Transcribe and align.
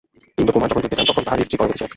ইন্দ্রকুমার 0.41 0.69
যখন 0.69 0.81
যুদ্ধে 0.83 0.97
যান 0.97 1.09
তখন 1.09 1.23
তাঁহার 1.25 1.45
স্ত্রী 1.45 1.57
গর্ভবতী 1.59 1.77
ছিলেন। 1.79 1.89